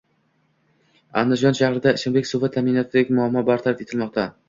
Andijon 1.21 1.59
shahrida 1.61 1.95
ichimlik 2.01 2.31
suvi 2.33 2.53
ta’minotidagi 2.59 3.21
muammo 3.23 3.49
bartaraf 3.55 3.89
etilmoqda 3.89 4.31